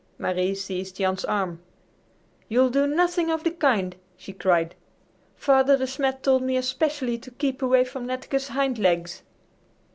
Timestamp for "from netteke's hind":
7.85-8.79